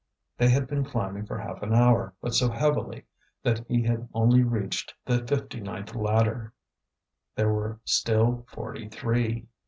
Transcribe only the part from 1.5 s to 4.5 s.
an hour, but so heavily that he had only